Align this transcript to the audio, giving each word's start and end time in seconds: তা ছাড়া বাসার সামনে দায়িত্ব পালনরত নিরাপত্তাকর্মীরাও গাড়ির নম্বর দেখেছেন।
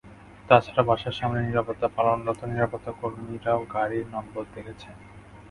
তা 0.49 0.55
ছাড়া 0.65 0.83
বাসার 0.83 1.15
সামনে 1.19 1.39
দায়িত্ব 1.47 1.83
পালনরত 1.95 2.41
নিরাপত্তাকর্মীরাও 2.51 3.59
গাড়ির 3.73 4.05
নম্বর 4.13 4.43
দেখেছেন। 4.55 4.95